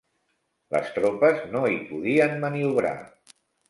[0.75, 3.01] Les tropes no hi podien maniobrar.